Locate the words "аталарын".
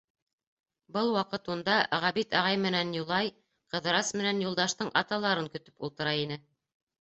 5.03-5.51